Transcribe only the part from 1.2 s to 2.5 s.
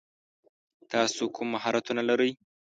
کوم مهارتونه لری؟